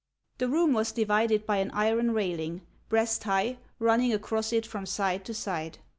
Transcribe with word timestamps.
The 0.39 0.47
room 0.47 0.73
was 0.73 0.91
divided 0.91 1.45
by 1.45 1.57
an 1.57 1.69
iron 1.75 2.09
railing, 2.15 2.63
breast 2.89 3.25
high, 3.25 3.59
running 3.77 4.11
across 4.13 4.51
it 4.51 4.65
from 4.65 4.87
side 4.87 5.23
to 5.25 5.33
side. 5.35 5.77